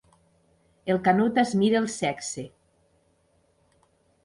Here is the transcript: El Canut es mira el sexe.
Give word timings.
El 0.93 0.99
Canut 1.07 1.37
es 1.43 1.51
mira 1.61 1.79
el 1.83 1.87
sexe. 1.97 2.47